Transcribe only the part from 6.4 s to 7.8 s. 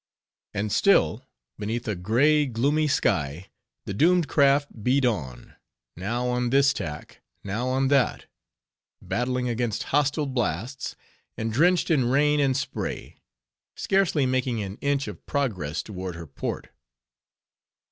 this tack, now